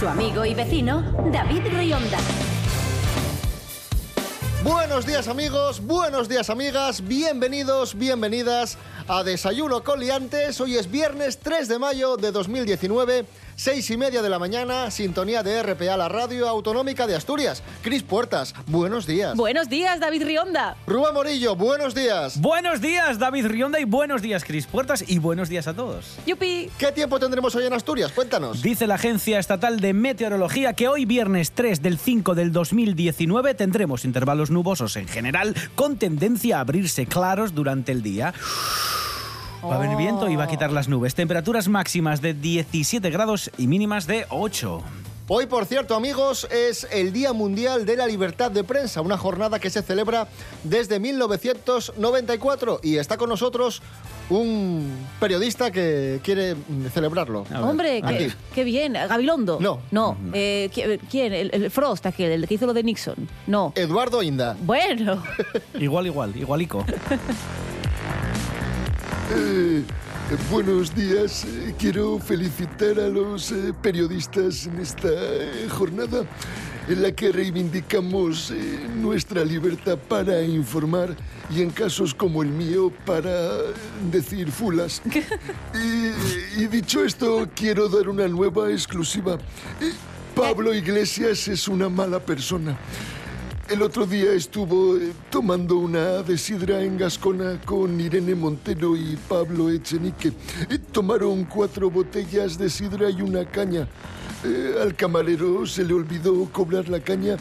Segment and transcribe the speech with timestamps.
[0.00, 2.16] Su amigo y vecino, David Rionda.
[4.64, 10.58] Buenos días amigos, buenos días amigas, bienvenidos, bienvenidas a Desayuno con Liantes.
[10.62, 13.26] Hoy es viernes 3 de mayo de 2019,
[13.60, 17.62] seis y media de la mañana, sintonía de RPA, la radio autonómica de Asturias.
[17.82, 19.36] Cris Puertas, buenos días.
[19.36, 20.78] Buenos días, David Rionda.
[20.86, 22.40] Rubén Morillo, buenos días.
[22.40, 26.16] Buenos días, David Rionda, y buenos días, Cris Puertas, y buenos días a todos.
[26.24, 26.70] Yupi.
[26.78, 28.12] ¿Qué tiempo tendremos hoy en Asturias?
[28.12, 28.62] Cuéntanos.
[28.62, 34.06] Dice la Agencia Estatal de Meteorología que hoy, viernes 3 del 5 del 2019, tendremos
[34.06, 38.32] intervalos nubosos en general, con tendencia a abrirse claros durante el día.
[39.64, 41.14] Va a haber viento y va a quitar las nubes.
[41.14, 44.82] Temperaturas máximas de 17 grados y mínimas de 8.
[45.32, 49.60] Hoy, por cierto, amigos, es el Día Mundial de la Libertad de Prensa, una jornada
[49.60, 50.26] que se celebra
[50.64, 53.80] desde 1994 y está con nosotros
[54.28, 56.56] un periodista que quiere
[56.92, 57.44] celebrarlo.
[57.62, 58.02] Hombre,
[58.54, 58.94] qué, bien.
[58.94, 59.58] Gabilondo.
[59.60, 59.80] No.
[59.92, 60.16] No.
[60.32, 61.32] Eh, ¿qui- ¿Quién?
[61.32, 63.28] El, el Frost, aquel, el que hizo lo de Nixon.
[63.46, 63.72] No.
[63.76, 64.56] Eduardo Inda.
[64.62, 65.22] Bueno.
[65.78, 66.84] Igual, igual, igualico.
[69.32, 69.84] Eh,
[70.50, 71.44] buenos días.
[71.44, 76.24] Eh, quiero felicitar a los eh, periodistas en esta eh, jornada
[76.88, 78.52] en la que reivindicamos
[78.96, 81.14] nuestra libertad para informar
[81.48, 83.58] y en casos como el mío para
[84.10, 85.00] decir fulas.
[85.74, 89.38] y, y dicho esto, quiero dar una nueva exclusiva.
[90.34, 92.76] Pablo Iglesias es una mala persona.
[93.70, 99.16] El otro día estuvo eh, tomando una de sidra en Gascona con Irene Montero y
[99.28, 100.32] Pablo Echenique.
[100.68, 103.86] Eh, tomaron cuatro botellas de sidra y una caña.
[104.44, 107.36] Eh, al camarero se le olvidó cobrar la caña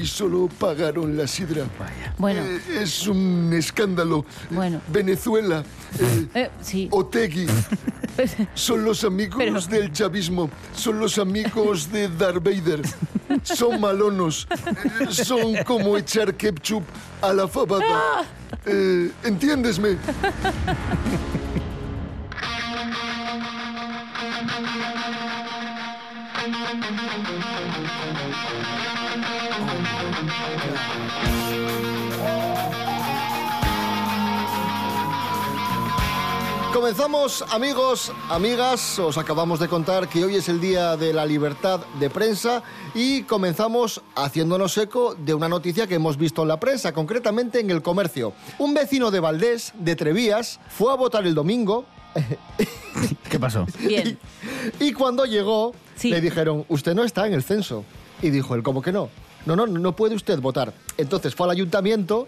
[0.00, 1.64] y solo pagaron la sidra.
[2.18, 2.42] Bueno.
[2.42, 4.24] Eh, es un escándalo.
[4.50, 4.80] Bueno.
[4.88, 5.62] Venezuela,
[5.98, 6.88] eh, Eh, sí.
[6.90, 7.46] Otegui,
[8.54, 12.82] son los amigos Pero- del chavismo, son los amigos de Darth Vader,
[13.42, 14.48] son malonos,
[15.00, 16.82] eh, son como echar ketchup
[17.22, 18.24] a la fabada.
[18.66, 19.96] Eh, ¿Entiéndesme?
[36.72, 41.80] Comenzamos, amigos, amigas, os acabamos de contar que hoy es el Día de la Libertad
[41.98, 42.62] de Prensa
[42.94, 47.70] y comenzamos haciéndonos eco de una noticia que hemos visto en la prensa, concretamente en
[47.70, 48.32] el comercio.
[48.58, 51.84] Un vecino de Valdés, de Trevías, fue a votar el domingo
[53.30, 53.66] ¿Qué pasó?
[53.80, 54.18] Bien.
[54.80, 56.08] y cuando llegó Sí.
[56.10, 57.84] le dijeron, usted no está en el censo.
[58.22, 59.10] Y dijo él, ¿cómo que no?
[59.46, 60.72] No, no, no puede usted votar.
[60.96, 62.26] Entonces fue al ayuntamiento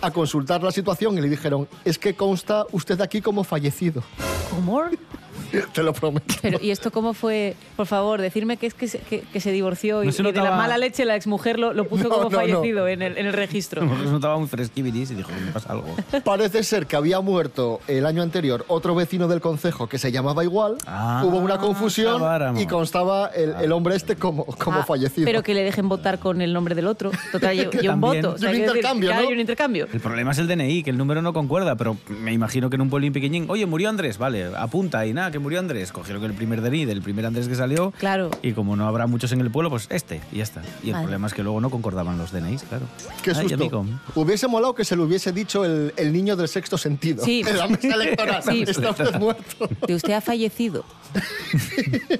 [0.00, 4.02] a consultar la situación y le dijeron, es que consta usted aquí como fallecido.
[4.50, 4.82] ¿Cómo?
[5.72, 6.34] Te lo prometo.
[6.42, 7.54] Pero, ¿y esto cómo fue?
[7.76, 10.32] Por favor, decirme que es que se, que, que se divorció y, No se y
[10.32, 12.36] de la mala leche la exmujer lo, lo puso No, como no, no.
[12.38, 13.86] fallecido En, el, en el registro.
[13.86, 15.94] Porque se notaba muy fresquiviris y dijo, me pasa algo.
[16.24, 20.44] Parece ser que había muerto el año anterior otro vecino del concejo que se llamaba
[20.44, 20.76] igual.
[20.86, 22.22] Ah, Hubo una confusión
[22.58, 25.24] y constaba el, el hombre este como, como Ah, fallecido.
[25.24, 27.10] Pero que le dejen votar con el nombre del otro.
[27.32, 28.36] Total, yo, yo un voto.
[28.38, 29.28] Y un decir, intercambio, ¿no?
[29.28, 29.88] un intercambio.
[29.92, 32.82] El problema es el DNI, que el número no concuerda, pero me imagino que en
[32.82, 35.92] un pueblín pequeñín, oye, murió Andrés, vale, apunta y nada, que murió Andrés.
[35.92, 37.92] Cogieron el primer DNI del primer Andrés que salió.
[37.98, 38.30] Claro.
[38.42, 40.62] Y como no habrá muchos en el pueblo, pues este, y ya está.
[40.82, 41.04] Y el Vale.
[41.04, 42.86] problema es que luego no concordaban los DNIs, claro.
[43.22, 43.54] Qué Ay, susto.
[43.54, 43.84] amigo.
[44.14, 47.24] Hubiese molado que se lo hubiese dicho el, el niño del sexto sentido.
[47.24, 47.42] Sí.
[47.46, 48.42] En la mesa electoral.
[48.42, 48.64] Sí.
[48.66, 49.68] Está usted muerto.
[49.86, 50.84] De usted ha fallecido.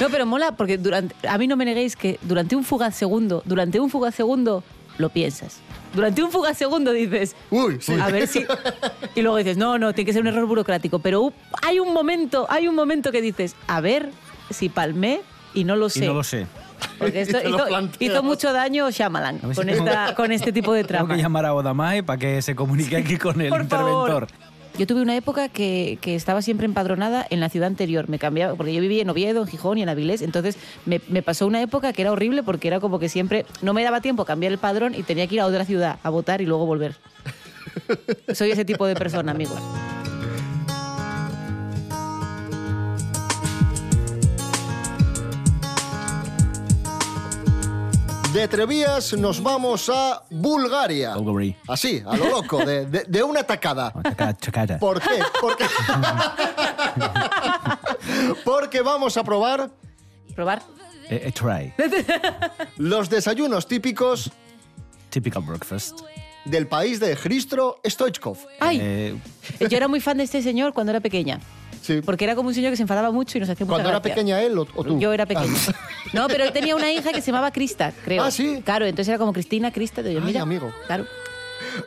[0.00, 3.42] No, pero mola porque durante, a mí no me neguéis que durante un fugaz segundo,
[3.46, 4.62] durante un fugaz segundo,
[4.98, 5.58] lo piensas.
[5.94, 7.94] Durante un fugaz segundo dices, Uy, sí.
[7.98, 8.44] a ver si...
[9.14, 10.98] Y luego dices, no, no, tiene que ser un error burocrático.
[10.98, 14.10] Pero hay un momento, hay un momento que dices, a ver
[14.50, 15.20] si palmé
[15.54, 16.06] y no lo Y sé.
[16.06, 16.46] no lo sé.
[16.98, 17.38] Porque esto
[17.98, 21.16] Y hizo, mucho daño Shyamalan si con, tengo- esta, con este tipo de Tengo trama.
[21.16, 24.26] que llamar a Odamae para que se comunique aquí con el Por favor.
[24.78, 28.08] Yo tuve una época que, que estaba siempre empadronada en la ciudad anterior.
[28.08, 30.22] Me cambiaba, porque yo vivía en Oviedo, en Gijón y en Avilés.
[30.22, 33.74] Entonces me, me pasó una época que era horrible porque era como que siempre no
[33.74, 36.10] me daba tiempo a cambiar el padrón y tenía que ir a otra ciudad a
[36.10, 36.94] votar y luego volver.
[38.32, 39.60] Soy ese tipo de persona, amigos.
[48.38, 51.16] De Trevías nos vamos a Bulgaria.
[51.16, 51.56] Bulgari.
[51.66, 53.90] Así, a lo loco, de, de- de una tacada.
[54.78, 55.18] ¿Por qué?
[55.40, 55.64] Porque,
[58.44, 59.68] porque vamos a probar
[60.36, 60.62] Probar.
[61.10, 61.72] Eh, eh, try.
[62.76, 64.30] los desayunos típicos
[65.10, 66.02] Typical breakfast.
[66.44, 68.38] del país de Hristro Stoichkov.
[68.60, 69.16] Ay, Eh,
[69.68, 71.40] yo era muy fan de este señor cuando era pequeña.
[71.80, 72.00] Sí.
[72.02, 73.98] Porque era como un señor que se enfadaba mucho y nos hacía mucha Cuando era
[74.00, 74.14] gracia.
[74.14, 74.98] pequeña él o, o tú.
[74.98, 75.52] Yo era pequeña.
[76.14, 78.22] No, pero él tenía una hija que se llamaba Crista, creo.
[78.24, 78.62] Ah, ¿sí?
[78.64, 80.02] Claro, entonces era como Cristina, Crista.
[80.02, 80.72] de yo, Ay, mira, amigo.
[80.86, 81.04] Claro.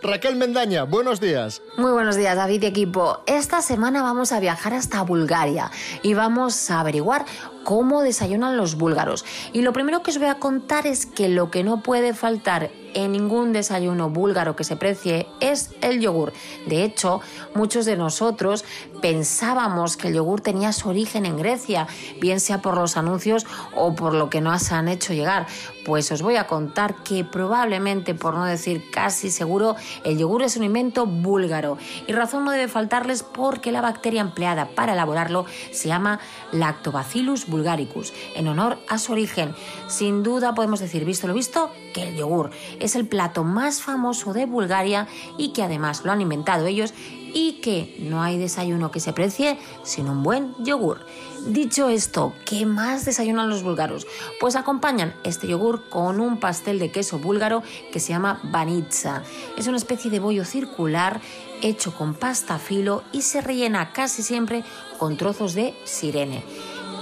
[0.03, 1.61] Raquel Mendaña, buenos días.
[1.77, 3.23] Muy buenos días, David y equipo.
[3.25, 5.71] Esta semana vamos a viajar hasta Bulgaria
[6.03, 7.25] y vamos a averiguar
[7.63, 9.25] cómo desayunan los búlgaros.
[9.53, 12.69] Y lo primero que os voy a contar es que lo que no puede faltar
[12.93, 16.33] en ningún desayuno búlgaro que se precie es el yogur.
[16.67, 17.21] De hecho,
[17.53, 18.65] muchos de nosotros
[19.01, 21.87] pensábamos que el yogur tenía su origen en Grecia,
[22.19, 23.45] bien sea por los anuncios
[23.75, 25.47] o por lo que nos han hecho llegar.
[25.85, 30.57] Pues os voy a contar que probablemente, por no decir casi seguro, el yogur es
[30.57, 31.77] un invento búlgaro.
[32.07, 36.19] Y razón no debe faltarles porque la bacteria empleada para elaborarlo se llama
[36.51, 39.55] Lactobacillus bulgaricus, en honor a su origen.
[39.87, 44.33] Sin duda podemos decir, visto lo visto, que el yogur es el plato más famoso
[44.33, 45.07] de Bulgaria
[45.37, 46.93] y que además lo han inventado ellos
[47.33, 51.05] y que no hay desayuno que se precie sin un buen yogur.
[51.47, 54.05] Dicho esto, ¿qué más desayunan los búlgaros?
[54.39, 59.23] Pues acompañan este yogur con un pastel de queso búlgaro que se llama banitsa.
[59.57, 61.21] Es una especie de bollo circular
[61.61, 64.63] hecho con pasta filo y se rellena casi siempre
[64.97, 66.43] con trozos de sirene.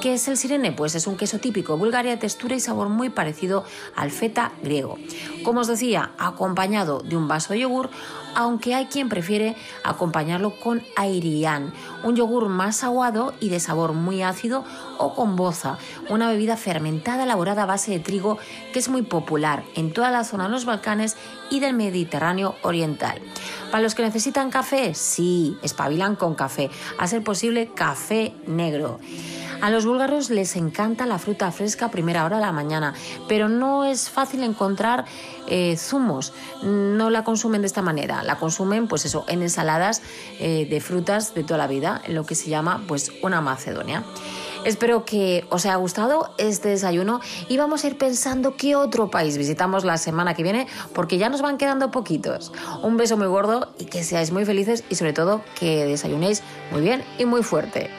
[0.01, 0.71] ¿Qué es el sirene?
[0.71, 3.65] Pues es un queso típico de Bulgaria de textura y sabor muy parecido
[3.97, 4.97] al feta griego.
[5.43, 7.89] Como os decía, acompañado de un vaso de yogur,
[8.35, 11.73] aunque hay quien prefiere acompañarlo con airián,
[12.03, 14.63] un yogur más aguado y de sabor muy ácido,
[14.97, 15.77] o con boza,
[16.09, 18.37] una bebida fermentada elaborada a base de trigo
[18.73, 21.15] que es muy popular en toda la zona de los Balcanes
[21.49, 23.21] y del Mediterráneo oriental.
[23.71, 28.99] Para los que necesitan café, sí, espabilan con café, a ser posible café negro.
[29.61, 32.93] A los búlgaros les encanta la fruta fresca a primera hora de la mañana,
[33.27, 35.03] pero no es fácil encontrar
[35.47, 36.33] eh, zumos.
[36.63, 40.01] No la consumen de esta manera, la consumen pues eso, en ensaladas
[40.39, 44.03] eh, de frutas de toda la vida, en lo que se llama pues una macedonia.
[44.65, 49.37] Espero que os haya gustado este desayuno y vamos a ir pensando qué otro país
[49.37, 52.51] visitamos la semana que viene porque ya nos van quedando poquitos.
[52.83, 56.81] Un beso muy gordo y que seáis muy felices y sobre todo que desayunéis muy
[56.81, 57.89] bien y muy fuerte.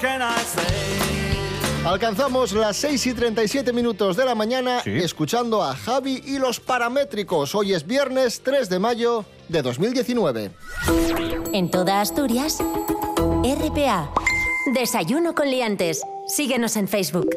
[0.00, 0.64] Can I say?
[1.84, 4.90] Alcanzamos las 6 y 37 minutos de la mañana Sí.
[4.98, 7.54] escuchando a Javi y los paramétricos.
[7.54, 10.50] Hoy es viernes 3 de mayo de 2019.
[11.52, 12.58] En toda Asturias,
[13.42, 14.10] RPA.
[14.74, 16.02] Desayuno con liantes.
[16.26, 17.30] Síguenos en Facebook.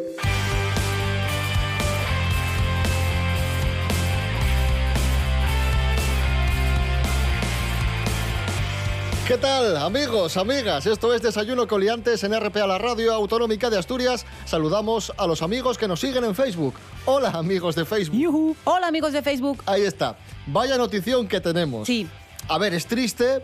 [9.31, 10.85] ¿Qué tal, amigos, amigas?
[10.85, 14.25] Esto es Desayuno Coliantes en RPA, la radio autonómica de Asturias.
[14.43, 16.73] Saludamos a los amigos que nos siguen en Facebook.
[17.05, 18.19] Hola, amigos de Facebook.
[18.19, 18.57] yujú.
[18.65, 19.63] Hola, amigos de Facebook.
[19.67, 20.17] Ahí está.
[20.47, 21.88] Vaya notición que tenemos.
[21.88, 22.09] Sí.
[22.50, 23.41] A ver, es triste,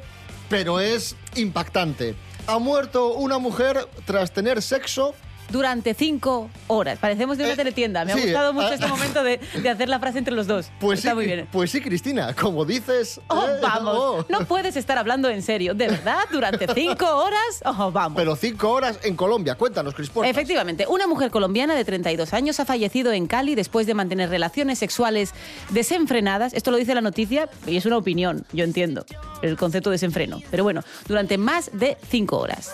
[0.50, 2.16] pero es impactante.
[2.48, 5.16] Ha muerto una mujer tras tener sexo
[5.50, 7.00] Durante cinco horas.
[7.00, 8.04] Parecemos de una Eh, teletienda.
[8.06, 10.70] Me ha gustado mucho ah, este momento de, de hacer la frase entre los dos.
[10.80, 11.48] Pues Está sí, muy bien.
[11.52, 13.20] pues sí, Cristina, como dices.
[13.28, 13.94] Oh, eh, vamos.
[13.98, 14.26] oh.
[14.30, 15.74] No puedes estar hablando en serio.
[15.74, 16.20] ¿De verdad?
[16.32, 17.62] ¿Durante cinco horas?
[17.66, 18.18] Oh, vamos.
[18.18, 19.56] Pero cinco horas en Colombia.
[19.56, 20.30] Cuéntanos, Cris Portas.
[20.32, 24.80] Efectivamente, una mujer colombiana de 32 años ha fallecido en Cali después de mantener relaciones
[24.80, 25.34] sexuales
[25.70, 26.54] desenfrenadas.
[26.54, 29.06] Esto lo dice la noticia y es una opinión, yo entiendo,
[29.42, 30.42] el concepto de desenfreno.
[30.52, 32.74] Pero bueno, durante más de cinco horas.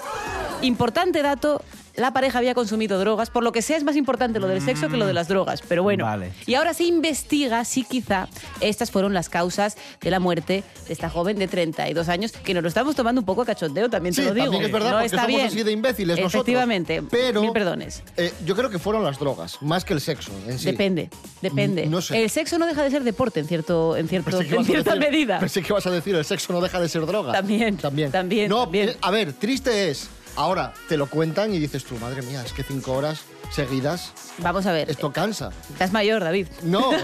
[0.61, 1.61] Importante dato
[1.95, 3.29] la pareja había consumido drogas.
[3.29, 5.61] Por lo que sea, es más importante lo del sexo que lo de las drogas.
[5.67, 6.05] Pero bueno.
[6.05, 6.31] Vale.
[6.45, 8.27] Y ahora se investiga si quizá
[8.61, 12.63] estas fueron las causas de la muerte de esta joven de 32 años, que nos
[12.63, 14.45] lo estamos tomando un poco a cachondeo, también Sí, te lo digo.
[14.45, 15.47] también es verdad, no porque está somos bien.
[15.47, 16.33] así de imbéciles nosotros.
[16.35, 17.03] Efectivamente.
[17.09, 18.01] Pero- Mil perdones.
[18.17, 20.65] Eh, yo creo que fueron las drogas, más que el sexo en sí.
[20.65, 21.09] Depende,
[21.41, 21.85] depende.
[21.85, 22.21] No sé.
[22.23, 25.39] El sexo no deja de ser deporte en cierto, en cierto, Pensé cierta decir- medida.
[25.39, 27.31] Pensé que ibas a decir, el sexo no deja de ser droga.
[27.33, 28.11] También, También.
[28.11, 28.89] también, No, también.
[28.89, 30.09] eh, a ver, triste es.
[30.35, 33.21] Ahora te lo cuentan y dices tú, madre mía, es que cinco horas
[33.51, 34.89] seguidas, Vamos a ver.
[34.89, 35.51] esto cansa.
[35.71, 36.47] Estás mayor, David.
[36.63, 36.91] No.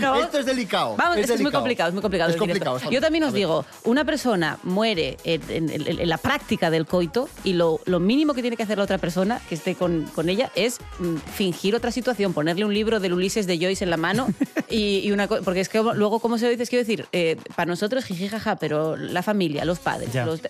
[0.00, 0.14] No.
[0.22, 0.94] Esto es delicado.
[0.96, 1.58] Vamos, es, es muy delicado.
[1.60, 2.30] complicado, es muy complicado.
[2.30, 2.80] Es complicado.
[2.90, 7.28] Yo también os digo, una persona muere en, en- en- en la práctica del coito
[7.44, 10.28] y lo, lo mínimo que tiene que hacer la otra persona que esté con, con
[10.28, 13.96] ella es mm, fingir otra situación, ponerle un libro del Ulises de Joyce en la
[13.98, 14.28] mano
[14.70, 16.70] y, y una co- porque es que luego, ¿cómo se lo dices?
[16.70, 20.40] Quiero decir, eh, para nosotros jiji jaja, pero la familia, los padres, los-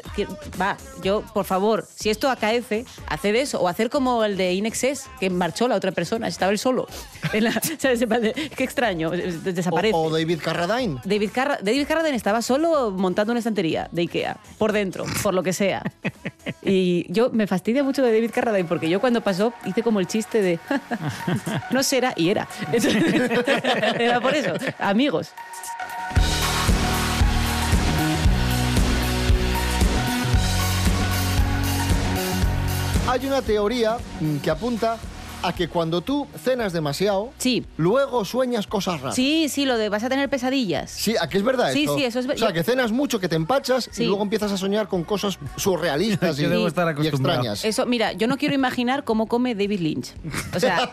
[0.60, 5.06] va, yo, por favor, si esto acaece, hacer eso o hacer como el de Inexcess,
[5.18, 6.86] que marchó la otra persona, estaba él solo.
[7.32, 8.04] En la- ¿sabes?
[8.56, 9.94] Qué extraño, desaparece.
[9.94, 11.00] O, o David Carradine.
[11.04, 15.42] David, Carra- David Carradine estaba solo montando una estantería de Ikea, por dentro, por lo
[15.42, 15.82] que sea.
[16.62, 20.06] Y yo me fastidia mucho de David Carradine porque yo cuando pasó hice como el
[20.06, 20.58] chiste de
[21.70, 22.48] no será y era.
[22.72, 23.02] Entonces,
[23.98, 25.30] era por eso, amigos.
[33.10, 34.98] Hay una teoría mm, que apunta
[35.42, 37.64] a que cuando tú cenas demasiado, Sí.
[37.76, 39.14] luego sueñas cosas raras.
[39.14, 40.90] Sí, sí, lo de vas a tener pesadillas.
[40.90, 41.96] Sí, ¿a qué es verdad Sí, esto?
[41.96, 44.02] sí, eso es ver- O sea, que cenas mucho, que te empachas Sí.
[44.02, 47.38] y luego empiezas a soñar con cosas surrealistas y, Yo debo estar y acostumbrado.
[47.40, 47.64] extrañas.
[47.64, 50.12] Eso, mira, yo no quiero imaginar cómo come David Lynch.
[50.54, 50.90] O sea,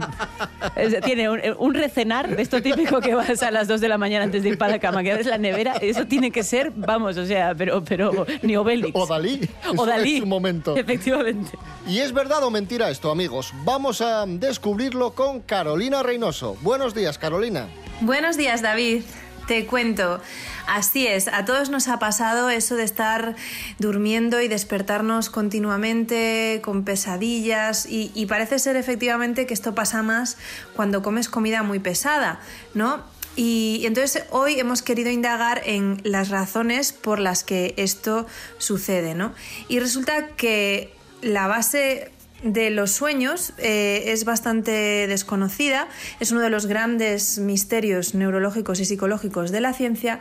[0.76, 3.98] es- tiene un, un recenar de esto típico que vas a las 2 de la
[3.98, 5.74] mañana antes de ir para la cama, que abres la nevera.
[5.80, 8.90] Eso tiene que ser, vamos, o sea, pero, pero ni Obelix.
[8.94, 9.48] O Dalí.
[9.76, 10.16] O Dalí.
[10.16, 10.76] En su momento.
[10.76, 11.50] Efectivamente.
[11.86, 13.52] ¿Y es verdad o mentira esto, amigos?
[13.68, 16.56] Vamos a descubrirlo con Carolina Reynoso.
[16.62, 17.68] Buenos días, Carolina.
[18.00, 19.02] Buenos días, David.
[19.46, 20.22] Te cuento.
[20.66, 23.36] Así es, a todos nos ha pasado eso de estar
[23.78, 30.38] durmiendo y despertarnos continuamente con pesadillas y, y parece ser efectivamente que esto pasa más
[30.74, 32.40] cuando comes comida muy pesada,
[32.72, 33.02] ¿no?
[33.36, 39.34] Y entonces hoy hemos querido indagar en las razones por las que esto sucede, ¿no?
[39.68, 45.88] Y resulta que la base de los sueños eh, es bastante desconocida,
[46.20, 50.20] es uno de los grandes misterios neurológicos y psicológicos de la ciencia,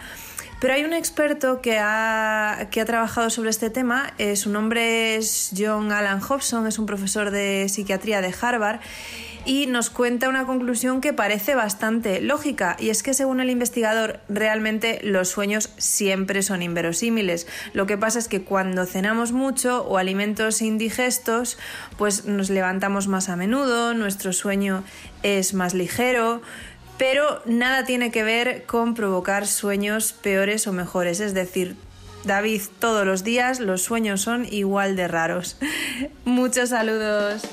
[0.60, 5.16] pero hay un experto que ha, que ha trabajado sobre este tema, eh, su nombre
[5.16, 8.80] es John Alan Hobson, es un profesor de psiquiatría de Harvard
[9.48, 14.20] y nos cuenta una conclusión que parece bastante lógica y es que según el investigador
[14.28, 17.48] realmente los sueños siempre son inverosímiles.
[17.74, 21.58] Lo que pasa es que cuando cenamos mucho o alimentos indigestos
[21.98, 24.84] pues nos levantamos más a menudo, nuestro sueño
[25.24, 26.42] es más ligero,
[26.98, 31.78] pero nada tiene que ver con provocar sueños peores o mejores, es decir,
[32.26, 35.58] David, todos los días los sueños son igual de raros.
[36.26, 37.44] Muchos saludos.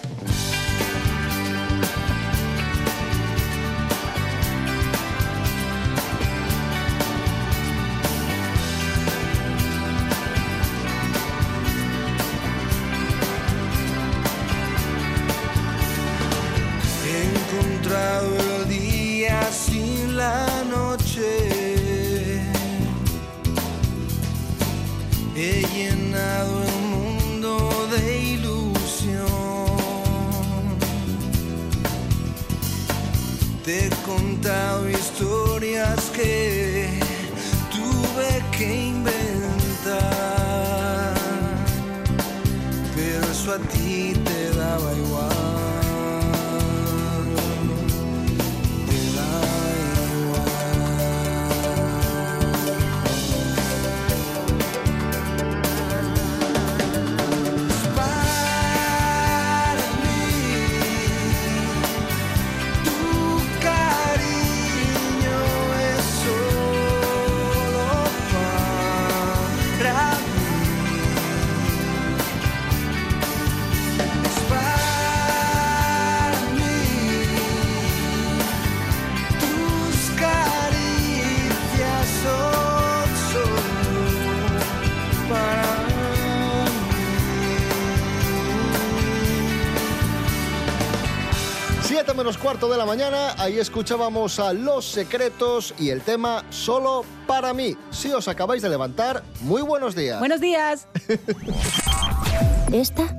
[92.24, 97.52] Menos cuarto de la mañana, ahí escuchábamos a Los Secretos y el tema Solo para
[97.52, 97.76] mí.
[97.90, 100.20] Si os acabáis de levantar, muy buenos días.
[100.20, 100.88] Buenos días.
[102.72, 103.14] Esta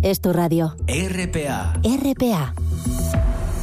[0.00, 0.74] es tu radio.
[0.88, 1.74] RPA.
[1.84, 2.54] RPA.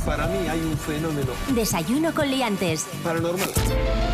[0.05, 2.85] Para mí hay un fenómeno Desayuno con liantes.
[3.03, 3.49] paranormal.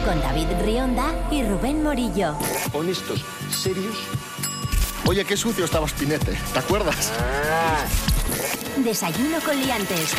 [0.05, 2.35] Con David Rionda y Rubén Morillo.
[2.71, 3.97] Honestos, serios.
[5.05, 6.37] Oye, qué sucio estaba Spinete.
[6.53, 7.11] ¿Te acuerdas?
[8.77, 10.13] Desayuno con liantes.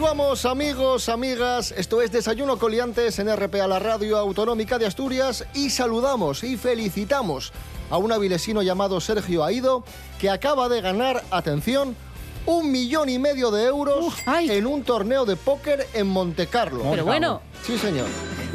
[0.00, 1.74] Continuamos, amigos, amigas.
[1.76, 5.44] Esto es Desayuno Coliantes en RPA, la radio autonómica de Asturias.
[5.52, 7.52] Y saludamos y felicitamos
[7.90, 9.84] a un avilesino llamado Sergio Aido,
[10.18, 11.94] que acaba de ganar, atención,
[12.46, 16.82] un millón y medio de euros en un torneo de póker en Montecarlo.
[16.90, 17.42] Pero bueno.
[17.62, 18.06] Sí, señor.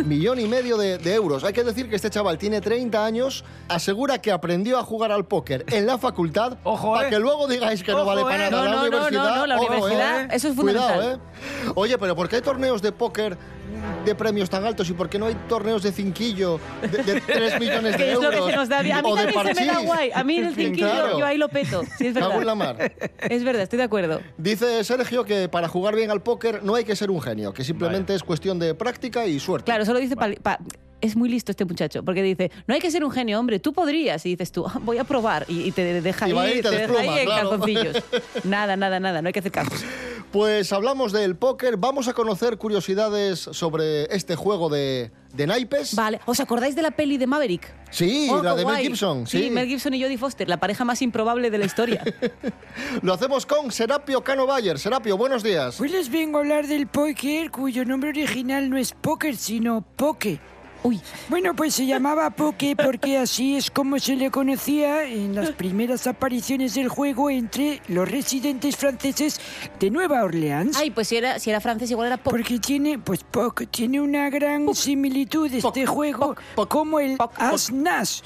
[0.06, 1.44] Millón y medio de, de euros.
[1.44, 5.26] Hay que decir que este chaval tiene 30 años, asegura que aprendió a jugar al
[5.26, 7.10] póker en la facultad, para eh.
[7.10, 8.26] que luego digáis que no Ojo, vale eh.
[8.26, 9.24] para nada No, la no, universidad.
[9.24, 10.28] no, no, la Ojo, universidad, eh.
[10.32, 11.22] eso es Cuidado, fundamental.
[11.68, 11.72] ¿eh?
[11.76, 13.38] Oye, pero ¿por qué hay torneos de póker
[14.06, 17.60] de premios tan altos y por qué no hay torneos de cinquillo de, de 3
[17.60, 18.46] millones de Que es lo euros?
[18.46, 18.98] que se nos da bien.
[18.98, 20.12] A mí o de también se me da guay.
[20.14, 21.20] A mí el cinquillo, Claro.
[21.20, 21.84] yo ahí lo peto.
[21.98, 22.78] Sí, es Cago en la verdad.
[22.78, 22.94] mar.
[23.30, 24.22] Es verdad, estoy de acuerdo.
[24.38, 27.64] Dice Sergio que para jugar bien al póker no hay que ser un genio, que
[27.64, 29.66] simplemente es cuestión de práctica y suerte.
[29.66, 30.16] Claro, solo dice...
[30.16, 30.60] pa- pa-
[31.02, 33.74] es muy listo este muchacho, porque dice, no hay que ser un genio, hombre, tú
[33.74, 34.26] podrías.
[34.26, 35.46] Y dices tú, "Ah, voy a probar.
[35.48, 37.50] Y, y te deja Y va ahí, ahí y te te deja ahí en claro.
[37.50, 37.98] calzoncillos.
[38.44, 39.72] Nada, nada, nada, no hay que hacer caso.
[40.36, 45.96] Pues hablamos del póker, vamos a conocer curiosidades sobre este juego de, de naipes.
[45.96, 47.74] Vale, ¿os acordáis de la peli de Maverick?
[47.90, 48.84] Sí, Oh, la de Mel guay.
[48.88, 49.26] Gibson.
[49.28, 52.04] Sí, Sí, Mel Gibson y Jodie Foster, la pareja más improbable de la historia.
[53.02, 54.78] Lo hacemos con Serapio Cano Bayer.
[54.78, 55.80] Serapio, buenos días.
[55.80, 60.42] Hoy les vengo a hablar del póker, cuyo nombre original no es póker, sino poke.
[60.86, 61.02] Uy.
[61.30, 66.06] Bueno, pues se llamaba poke porque así es como se le conocía en las primeras
[66.06, 69.42] apariciones del juego entre los residentes franceses
[69.80, 70.78] de Nueva Orleans.
[70.78, 72.40] Ay, pues si era, si era francés, igual era poker.
[72.40, 76.36] Porque tiene, pues poke, tiene una gran similitud este juego
[76.70, 78.22] como el as-nas.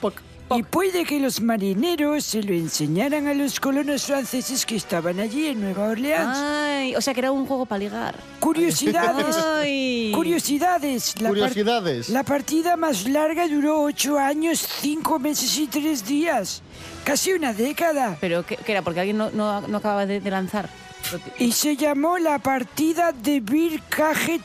[0.52, 5.48] Y puede que los marineros se lo enseñaran a los colonos franceses que estaban allí
[5.48, 6.38] en Nueva Orleans.
[6.38, 8.16] Ay, o sea que era un juego para ligar.
[8.40, 9.36] Curiosidades.
[9.38, 10.12] Ay.
[10.16, 11.16] Curiosidades.
[11.22, 12.10] La par- Curiosidades.
[12.10, 16.64] La partida más larga duró ocho años, cinco meses y tres días.
[17.04, 18.18] Casi una década.
[18.20, 18.82] ¿Pero qué, qué era?
[18.82, 20.68] Porque alguien no, no, no acababa de, de lanzar.
[21.38, 23.82] Y se llamó la partida de Beer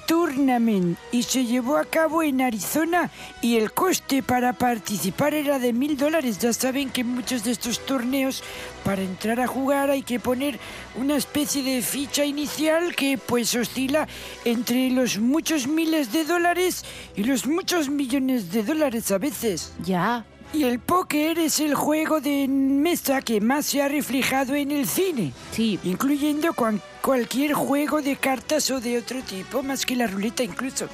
[0.07, 3.11] Tournament y se llevó a cabo en Arizona
[3.43, 6.39] y el coste para participar era de mil dólares.
[6.39, 8.43] Ya saben que muchos de estos torneos
[8.85, 10.59] para entrar a jugar hay que poner
[10.97, 14.09] una especie de ficha inicial que pues oscila
[14.45, 19.73] entre los muchos miles de dólares y los muchos millones de dólares a veces.
[19.85, 20.25] Ya.
[20.55, 24.87] Y el póker es el juego de mesa que más se ha reflejado en el
[24.87, 25.33] cine.
[25.51, 25.81] Sí.
[25.83, 30.87] Incluyendo cuan- cualquier juego de cartas o de otro tipo, más que la ruleta incluso.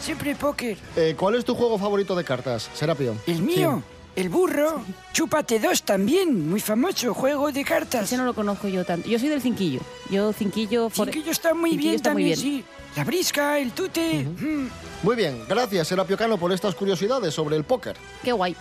[0.00, 0.78] Siempre póker.
[0.94, 3.16] Eh, ¿Cuál es tu juego favorito de cartas, Serapio?
[3.26, 3.82] El mío,
[4.14, 4.82] el burro.
[5.12, 8.04] Chúpate dos también, muy famoso juego de cartas.
[8.04, 9.08] Ese no lo conozco yo tanto.
[9.08, 9.80] Yo soy del cinquillo.
[10.10, 10.90] Yo cinquillo...
[10.90, 12.62] for- Cinquillo está muy Cinquillo bien está muy también, bien.
[12.62, 12.64] sí.
[12.94, 14.24] La brisca, el tute.
[14.24, 14.68] mm.
[15.02, 17.96] Muy bien, gracias Serapio Cano por estas curiosidades sobre el póker.
[18.22, 18.54] Qué guay.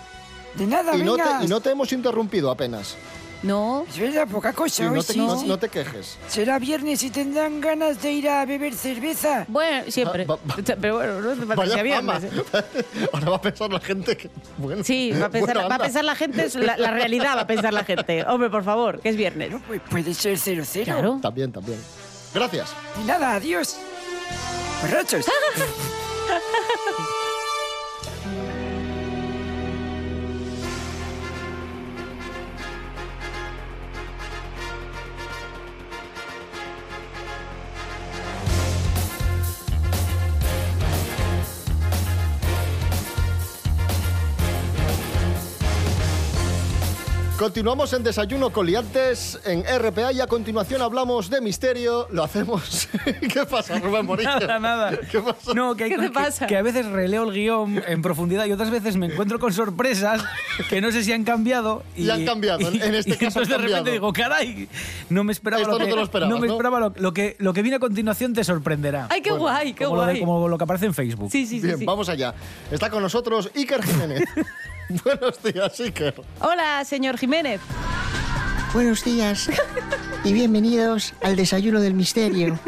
[0.56, 2.96] De nada, Y no, te, y no te hemos interrumpido apenas.
[3.44, 3.86] No.
[3.88, 5.46] Es verdad, poca cosa hoy no te, sí, no- sí.
[5.46, 6.18] no te quejes.
[6.28, 9.46] Será viernes y tendrán ganas de ir a beber cerveza.
[9.48, 10.26] Bueno, siempre.
[10.26, 12.18] Va- va- Pero bueno, no hace falta que Vaya sea fama.
[12.18, 12.86] viernes, ¿eh?
[13.14, 14.32] Ahora va a pensar la gente que...
[14.58, 17.42] Bueno, Sí, va a pensar, bueno, va a pensar la gente, la, la realidad va
[17.42, 18.24] a pensar la gente.
[18.26, 19.52] Hombre, por favor, que es viernes.
[19.52, 20.84] No, pues puede ser 0-0.
[20.86, 21.20] Claro.
[21.22, 21.78] También, también.
[22.34, 22.70] Gracias.
[23.00, 23.78] Y nada, adiós.
[24.82, 25.26] Borrachos.
[47.38, 52.08] Continuamos en Desayuno Coliantes en RPA y a continuación hablamos de misterio.
[52.10, 52.90] Lo hacemos.
[53.32, 54.40] ¿Qué pasa, Rubén Morillo?
[54.40, 55.00] Nada, nada.
[55.12, 55.54] ¿Qué pasa?
[55.54, 56.48] No, que, hay ¿Qué te que- pasa?
[56.48, 60.24] que a veces releo el guion en profundidad y otras veces me encuentro con sorpresas
[60.68, 61.84] que no sé si han cambiado.
[61.96, 64.68] Y, Y han cambiado, en- en este y caso han entonces de repente digo, caray,
[65.10, 66.54] no me esperaba Esto lo no que, te lo esperabas, me ¿no?
[66.54, 69.10] esperaba lo, lo que, lo que viene a continuación te sorprenderá.
[69.12, 70.20] Ay, qué guay, qué como, lo de- guay.
[70.22, 71.32] como lo que aparece en Facebook.
[71.32, 71.68] Sí, sí, sí.
[71.68, 71.86] Bien, sí.
[71.86, 72.34] vamos allá.
[72.72, 74.24] Está con nosotros Iker Jiménez.
[75.04, 76.16] Buenos días, Iker.
[76.40, 77.62] Hola, señor Jiménez.
[78.74, 79.50] Buenos días
[80.24, 82.60] y bienvenidos al desayuno del misterio.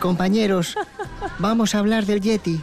[0.00, 0.76] Compañeros,
[1.38, 2.62] vamos a hablar del Yeti,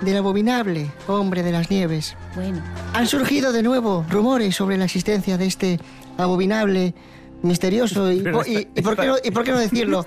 [0.00, 2.16] del abominable hombre de las nieves.
[2.34, 2.60] Bueno.
[2.94, 5.80] Han surgido de nuevo rumores sobre la existencia de este
[6.18, 6.94] abominable
[7.42, 10.04] misterioso y, Pero y- esta- y por, qué no, y por qué no decirlo?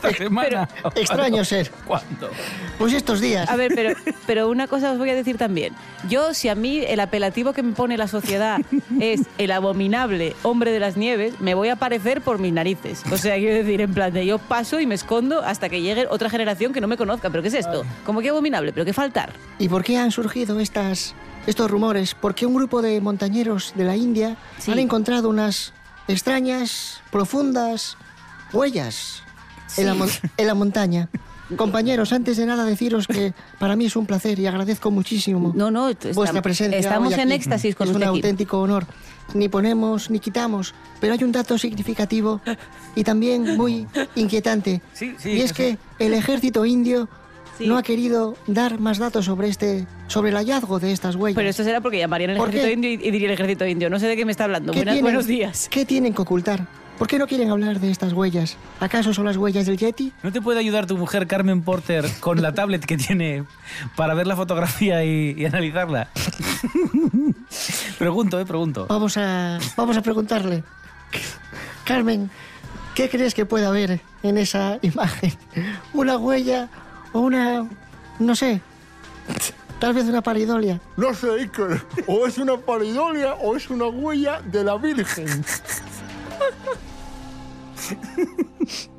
[0.96, 1.72] Extraño ser.
[1.86, 2.30] ¿Cuándo?
[2.78, 3.50] Pues estos días.
[3.50, 3.96] A ver, pero,
[4.28, 5.74] pero una cosa os voy a decir también.
[6.10, 8.60] Yo, si a mí el apelativo que me pone la sociedad
[9.00, 13.02] es el abominable hombre de las nieves, me voy a parecer por mis narices.
[13.12, 16.08] O sea, quiero decir, en plan de yo paso y me escondo hasta que llegue
[16.10, 17.30] otra generación que no me conozca.
[17.30, 17.84] ¿Pero qué es esto?
[18.06, 18.72] ¿Cómo que abominable?
[18.74, 19.34] ¿Pero qué faltar?
[19.60, 21.16] ¿Y por qué han surgido estas,
[21.48, 22.16] estos rumores?
[22.16, 24.72] Porque un grupo de montañeros de la India Sí.
[24.72, 25.74] han encontrado unas
[26.08, 27.98] extrañas, profundas
[28.54, 29.24] huellas
[29.78, 31.10] en, la mon- en la montaña.
[31.58, 35.70] Compañeros, antes de nada deciros que para mí es un placer y agradezco muchísimo No,
[35.70, 36.80] no, vuestra presencia.
[36.80, 38.18] estamos en éxtasis con Es un usted aquí.
[38.18, 38.88] auténtico honor.
[39.36, 42.42] Ni ponemos ni quitamos, pero hay un dato significativo
[42.96, 44.82] y también muy inquietante.
[44.94, 45.56] Sí, sí, y es sí.
[45.56, 47.08] que el ejército indio
[47.58, 47.68] Sí.
[47.68, 51.36] no ha querido dar más datos sobre este sobre el hallazgo de estas huellas.
[51.38, 52.74] Pero esto será porque llamarían el ¿Por ejército qué?
[52.74, 53.90] indio y, diría el ejército indio.
[53.90, 54.74] No sé de qué me está hablando.
[54.74, 55.68] ¿Qué Buenas- tienen- buenos días.
[55.72, 56.68] ¿Qué tienen que ocultar?
[56.98, 58.56] ¿Por qué no quieren hablar de estas huellas?
[58.80, 60.14] ¿Acaso son las huellas del Yeti?
[60.24, 63.44] ¿No te puede ayudar tu mujer Carmen Porter con la tablet que tiene
[63.98, 66.08] para ver la fotografía y, y analizarla?
[68.00, 68.86] pregunto, eh, pregunto.
[68.88, 70.64] Vamos a vamos a preguntarle.
[71.84, 72.30] Carmen,
[72.96, 75.34] ¿qué crees que puede haber en esa imagen?
[75.94, 76.70] ¿Una huella
[77.16, 77.66] o una
[78.20, 78.62] no sé,
[79.80, 80.82] tal vez una paridolia?
[80.98, 85.46] No sé, Iker, o es una paridolia o es una huella de la Virgen.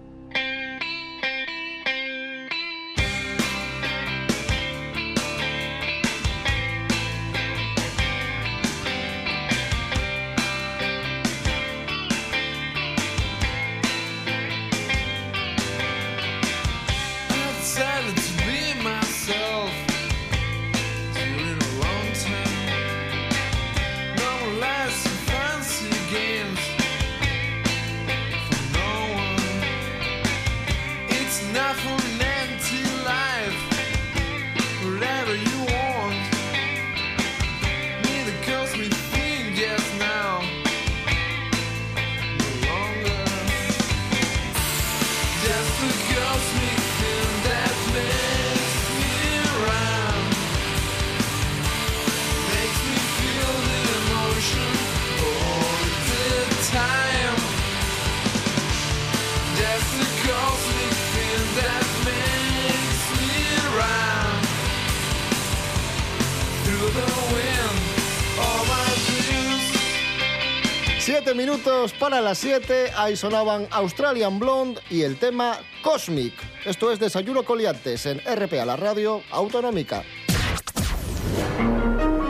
[72.11, 72.93] para las siete.
[72.97, 76.35] Ahí sonaban Australian Blonde y el tema Cosmic.
[76.65, 80.05] Esto es Desayuno Coliantes en RPA, la radio autonómica.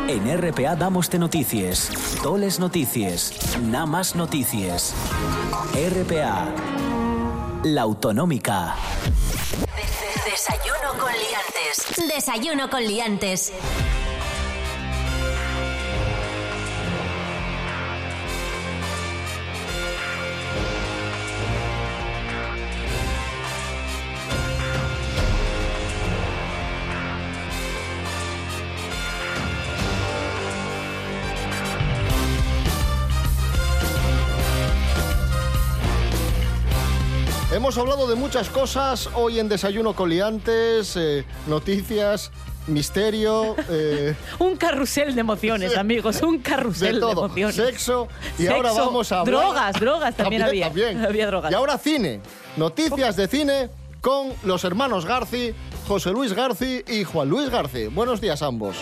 [0.09, 1.91] En RPA damos de noticias,
[2.23, 4.95] toles noticias, nada más noticias.
[5.75, 6.55] RPA,
[7.65, 8.77] la autonómica.
[10.25, 12.15] Desayuno con liantes.
[12.15, 13.53] Desayuno con liantes.
[37.67, 42.31] Hemos hablado de muchas cosas hoy en Desayuno Coliantes, eh, noticias,
[42.69, 46.23] misterio, eh, Un carrusel de emociones, amigos.
[46.23, 47.57] Un carrusel de de, todo, emociones.
[47.57, 48.07] sexo
[48.39, 50.67] y Sexo, ahora vamos a hablar- Drogas, drogas también, había.
[50.67, 51.05] también.
[51.05, 51.51] Había drogas.
[51.51, 52.21] Y ahora cine,
[52.57, 53.69] noticias de cine
[54.01, 55.53] con los hermanos Garci,
[55.89, 57.89] José Luis Garci y Juan Luis Garci.
[57.89, 58.77] Buenos días ambos.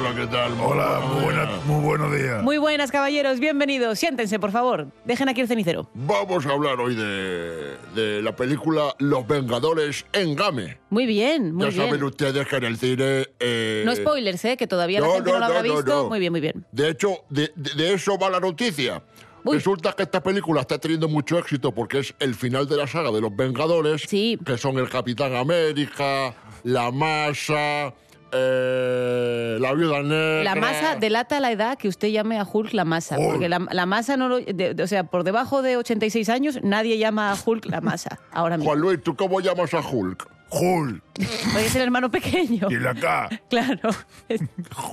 [0.00, 0.52] Hola, ¿qué tal?
[0.60, 2.42] Hola, muy, buena- muy buenos días.
[2.42, 3.38] Muy buenas, caballeros.
[3.38, 3.98] Bienvenidos.
[3.98, 4.86] Siéntense, por favor.
[5.04, 5.90] Dejen aquí el cenicero.
[5.92, 10.78] Vamos a hablar hoy de, de la película Los Vengadores en Game.
[10.88, 11.86] Muy bien, muy ya bien.
[11.86, 13.26] saben ustedes que en el cine...
[13.38, 14.56] eh, No spoilers, ¿eh?
[14.56, 15.90] Que todavía la no, gente no, no, lo habrá no, no, visto.
[16.04, 16.08] no.
[16.08, 16.64] Muy bien, muy bien.
[16.72, 19.02] De hecho, de, de- de eso va la noticia.
[19.44, 23.10] Resulta que esta película está teniendo mucho éxito porque es el final de la saga
[23.10, 26.34] de los Vengadores, que son el Capitán América,
[26.64, 27.94] la Masa,
[28.32, 30.44] eh, la Viuda Negra.
[30.44, 33.18] La masa delata la edad que usted llame a Hulk la masa.
[33.18, 33.30] Hulk.
[33.30, 34.40] Porque la, la masa no lo.
[34.40, 38.18] de- de- o sea, por debajo de 86 años, nadie llama a Hulk la masa.
[38.32, 38.70] Ahora mismo.
[38.70, 40.28] Juan Luis, ¿tú cómo llamas a Hulk?
[40.52, 41.02] Hulk.
[41.52, 42.68] Puede ser el hermano pequeño.
[42.70, 43.28] Y la K.
[43.48, 43.90] Claro.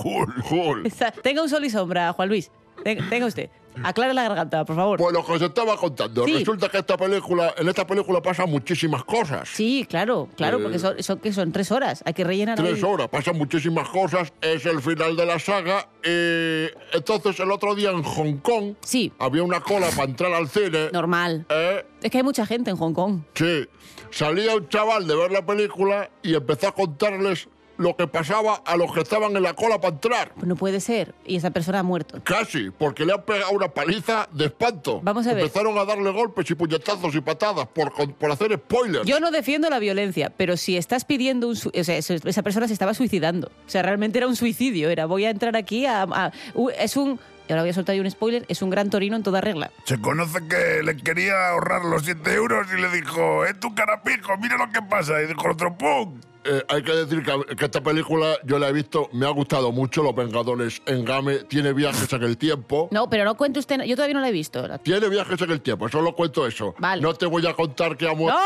[0.04, 0.52] Hulk.
[0.52, 0.94] Hulk.
[1.24, 2.52] Tenga un sol y sombra, Juan Luis.
[2.84, 3.50] Ten- Tenga usted.
[3.84, 5.00] Aclara la garganta, por favor.
[5.00, 6.26] Pues lo que os estaba contando.
[6.26, 6.34] Sí.
[6.40, 9.50] Resulta que esta película, en esta película pasan muchísimas cosas.
[9.50, 11.52] Sí, claro, claro, Eh, porque son, son, ¿qué son?
[11.52, 12.04] Tres horas.
[12.06, 12.84] Hay que rellenar Tres ahí.
[12.84, 15.88] horas, pasan muchísimas cosas, es el final de la saga.
[16.04, 19.12] eh, entonces, el otro día en Hong Kong sí.
[19.20, 20.90] había una cola para entrar al cine.
[20.94, 21.46] Normal.
[21.50, 23.22] Eh, Es que hay mucha gente en Hong Kong.
[23.34, 23.68] sí,
[24.12, 28.76] salía un chaval de ver la película y empezó a contarles lo que pasaba a
[28.78, 30.32] los que estaban en la cola para entrar.
[30.34, 31.14] Pues no puede ser.
[31.26, 32.20] Y esa persona ha muerto.
[32.24, 35.00] Casi, porque le han pegado una paliza de espanto.
[35.04, 35.44] Vamos a ver.
[35.44, 39.06] Empezaron a darle golpes y puñetazos y patadas por, por hacer spoilers.
[39.06, 41.56] Yo no defiendo la violencia, pero si estás pidiendo un...
[41.56, 43.48] su- O sea, esa persona se estaba suicidando.
[43.66, 44.90] O sea, realmente era un suicidio.
[44.90, 46.04] Era, voy a entrar aquí a...
[46.04, 46.32] a-
[46.80, 47.20] es un...
[47.48, 48.44] Y ahora voy a soltar yo un spoiler.
[48.50, 49.72] Es un gran torino en toda regla.
[49.86, 54.36] Se conoce que le quería ahorrar los 7 euros y le dijo, es tu carapijo,
[54.38, 55.22] mira lo que pasa.
[55.22, 56.20] Y dijo otro, ¡pum!
[56.50, 59.72] Eh, hay que decir que, que esta película yo la he visto, me ha gustado
[59.72, 62.88] mucho, Los Vengadores en Game, tiene viajes en el tiempo.
[62.92, 63.82] No, pero no cuente usted...
[63.84, 64.66] Yo todavía no la he visto.
[64.80, 66.74] Tiene viajes en el tiempo, solo cuento eso.
[67.02, 68.40] No te voy a contar que ha muerto.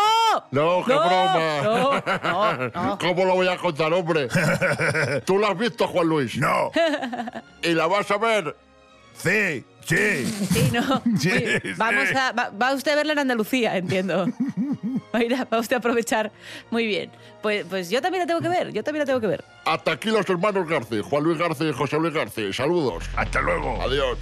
[0.52, 0.80] ¡No!
[0.80, 2.98] No, qué No, broma.
[3.00, 4.28] ¿Cómo lo voy a contar, hombre?
[5.26, 6.38] ¿Tú la has visto, Juan Luis?
[6.38, 6.72] No.
[7.64, 8.56] ¿Y la vas a ver?
[9.14, 10.26] Sí, sí.
[10.26, 11.02] Sí, no.
[11.20, 11.32] Sí.
[11.78, 14.26] Vamos a, va, va usted a verla en Andalucía, entiendo.
[15.14, 16.32] Va a, ir a- va usted a aprovechar.
[16.70, 17.12] Muy bien.
[17.42, 18.72] Pues, pues yo también la tengo que ver.
[18.72, 19.44] Yo también la tengo que ver.
[19.66, 22.52] Hasta aquí los hermanos García, Juan Luis García y José Luis García.
[22.54, 23.04] Saludos.
[23.16, 23.82] Hasta luego.
[23.82, 24.18] Adiós.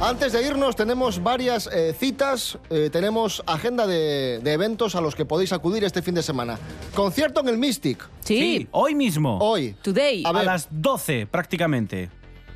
[0.00, 5.14] Antes de irnos tenemos varias eh, citas, eh, tenemos agenda de, de eventos a los
[5.14, 6.58] que podéis acudir este fin de semana.
[6.94, 8.06] Concierto en el Mystic.
[8.20, 9.38] Sí, hoy mismo.
[9.38, 9.74] Hoy.
[9.80, 10.22] Today.
[10.26, 12.10] A, las 12 prácticamente.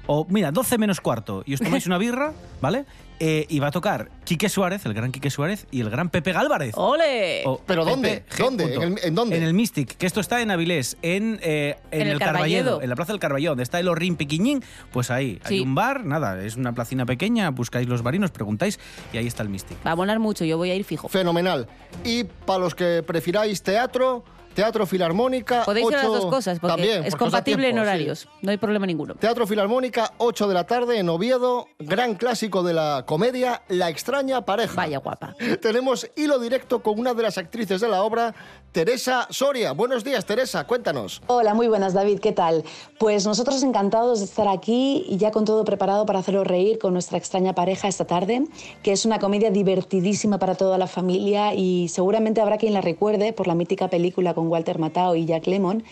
[0.07, 1.43] O mira, 12 menos cuarto.
[1.47, 2.85] Y os tomáis una birra, ¿vale?
[3.23, 6.33] Eh, y va a tocar Quique Suárez, el gran Quique Suárez, y el gran Pepe
[6.33, 6.73] Gálvarez.
[6.77, 7.43] ¡Ole!
[7.45, 8.25] O ¿Pero dónde?
[8.39, 8.75] ¿Dónde?
[8.75, 9.37] ¿En el- en dónde?
[9.37, 12.33] En el Mystic, que esto está en Avilés, en, eh, en, En el el Carballedo.
[12.65, 15.75] Carballedo, en la Plaza del Carballón, donde está el Orrín Piquiñín, pues ahí hay un
[15.75, 18.81] bar, nada, es una placina pequeña, buscáis los barinos, preguntáis
[19.13, 19.77] y ahí está el Mystic.
[19.87, 20.47] Va a molar mucho.
[20.47, 21.09] Yo voy a ir fijo.
[21.11, 21.67] Fenomenal.
[22.05, 25.65] Y para los que prefiráis teatro, Teatro Filarmónica.
[25.65, 27.81] Podéis ir a las dos cosas, porque También, es porque compatible en sí.
[27.81, 28.29] horarios.
[28.43, 29.15] No hay problema ninguno.
[29.15, 34.45] Teatro Filarmónica, 8 de la tarde en Oviedo, gran clásico de la comedia, La extraña
[34.45, 34.75] pareja.
[34.75, 35.35] Vaya guapa.
[35.63, 38.35] Tenemos hilo directo con una de las actrices de la obra,
[38.73, 39.73] Teresa Soria.
[39.73, 41.23] Buenos días, Teresa, cuéntanos.
[41.27, 42.21] Hola, muy buenas, David.
[42.21, 42.63] ¿Qué tal?
[43.01, 46.93] Pues nosotros encantados de estar aquí y ya con todo preparado para haceros reír con
[46.93, 48.45] nuestra extraña pareja esta tarde,
[48.85, 53.33] que es una comedia divertidísima para toda la familia y seguramente habrá quien la recuerde
[53.33, 55.83] por la mítica película con Walter Matthau y Jack Lemmon,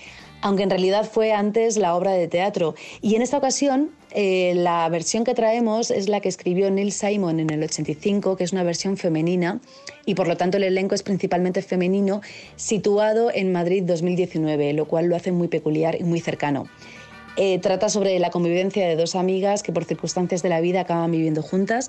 [0.40, 2.76] aunque en realidad fue antes la obra de teatro.
[3.00, 7.40] Y en esta ocasión, eh, la versión que traemos es la que escribió Neil Simon
[7.40, 9.60] en el 85, que es una versión femenina,
[10.06, 12.22] y por lo tanto el elenco es principalmente femenino,
[12.56, 16.68] situado en Madrid 2019, lo cual lo hace muy peculiar y muy cercano.
[17.40, 21.12] Eh, trata sobre la convivencia de dos amigas que por circunstancias de la vida acaban
[21.12, 21.88] viviendo juntas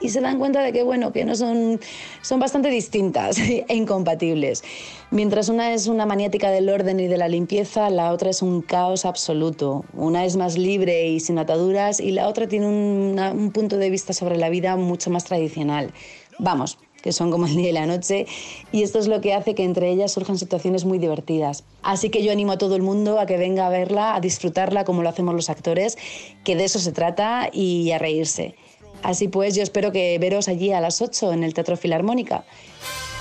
[0.00, 1.80] y se dan cuenta de que bueno que no son
[2.22, 4.62] son bastante distintas e incompatibles
[5.10, 8.62] mientras una es una maniática del orden y de la limpieza la otra es un
[8.62, 13.50] caos absoluto una es más libre y sin ataduras y la otra tiene una- un
[13.52, 15.92] punto de vista sobre la vida mucho más tradicional
[16.38, 18.26] vamos que son como el día y la noche,
[18.72, 21.62] y esto es lo que hace que entre ellas surjan situaciones muy divertidas.
[21.82, 24.84] Así que yo animo a todo el mundo a que venga a verla, a disfrutarla
[24.84, 25.96] como lo hacemos los actores,
[26.42, 28.56] que de eso se trata y a reírse.
[29.02, 32.44] Así pues, yo espero que veros allí a las 8 en el Teatro Filarmónica.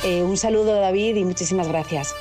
[0.04, 2.13] Eh, un saludo, David, y muchísimas gracias.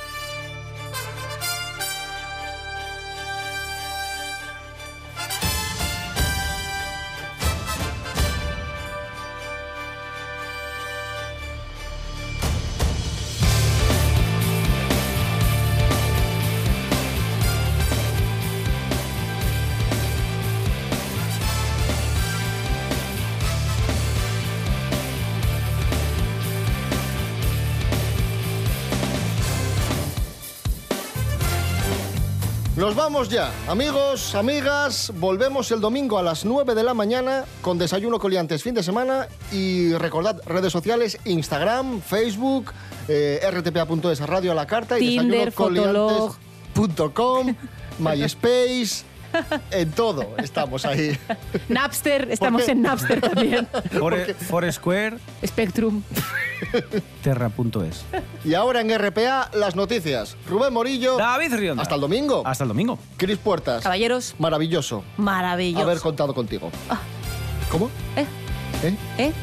[32.87, 33.51] Nos vamos ya.
[33.67, 38.73] Amigos, amigas, volvemos el domingo a las 9 de la mañana con Desayuno Coliantes fin
[38.73, 42.71] de semana y recordad redes sociales, Instagram, Facebook,
[43.09, 47.55] eh, rtpa.es, Radio a la Carta y Tinder, desayunocoliantes.com,
[47.99, 49.03] MySpace,
[49.71, 51.17] en todo estamos ahí.
[51.69, 53.67] Napster, estamos en Napster también.
[53.93, 56.03] Fore- Foursquare, Spectrum.
[57.23, 58.05] terra.es.
[58.43, 60.35] Y ahora en RPA las noticias.
[60.49, 61.17] Rubén Morillo.
[61.17, 61.83] David Rionda.
[61.83, 62.41] Hasta el domingo.
[62.45, 62.97] Hasta el domingo.
[63.17, 63.83] Cris Puertas.
[63.83, 64.35] Caballeros.
[64.39, 65.83] Maravilloso Maravilloso.
[65.83, 66.71] haber contado contigo.
[66.89, 66.99] Ah.
[67.71, 67.89] ¿Cómo?
[68.15, 68.25] ¿Eh?
[68.83, 68.95] ¿Eh?
[69.17, 69.33] ¿Eh?